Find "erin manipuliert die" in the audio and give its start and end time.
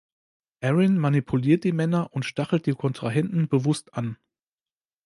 0.61-1.73